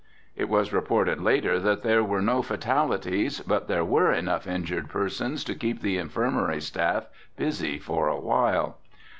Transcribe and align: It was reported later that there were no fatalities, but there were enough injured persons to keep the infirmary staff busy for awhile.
It 0.35 0.49
was 0.49 0.73
reported 0.73 1.21
later 1.21 1.59
that 1.59 1.83
there 1.83 2.03
were 2.03 2.23
no 2.23 2.41
fatalities, 2.41 3.39
but 3.41 3.67
there 3.67 3.85
were 3.85 4.11
enough 4.11 4.47
injured 4.47 4.89
persons 4.89 5.43
to 5.43 5.53
keep 5.53 5.81
the 5.81 5.99
infirmary 5.99 6.59
staff 6.59 7.05
busy 7.37 7.77
for 7.77 8.07
awhile. 8.07 8.79